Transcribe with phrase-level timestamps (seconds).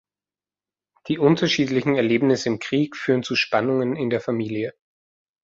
[1.09, 4.73] Die unterschiedlichen Erlebnisse im Krieg führen zu Spannungen in der Familie.